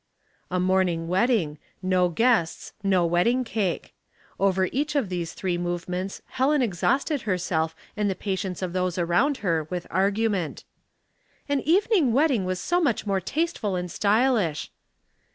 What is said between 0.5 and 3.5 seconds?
morning wedding, no guests, no wedding